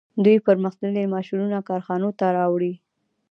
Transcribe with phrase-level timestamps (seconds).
[0.23, 2.73] دوی پرمختللي ماشینونه کارخانو ته راوړي